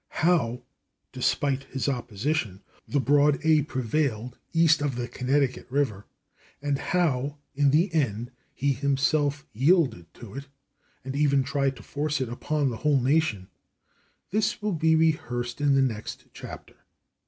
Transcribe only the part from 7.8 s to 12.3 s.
end, he himself yielded to it, and even tried to force it